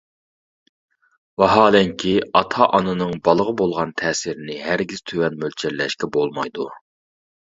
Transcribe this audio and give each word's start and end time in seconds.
ۋاھالەنكى، 1.43 2.13
ئاتا-ئانىنىڭ 2.39 3.13
بالىغا 3.29 3.53
بولغان 3.61 3.93
تەسىرىنى 4.03 4.57
ھەرگىز 4.69 5.05
تۆۋەن 5.11 5.39
مۆلچەرلەشكە 5.45 6.09
بولمايدۇ. 6.17 6.69